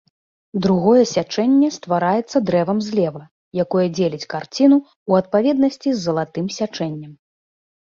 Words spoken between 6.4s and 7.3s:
сячэннем.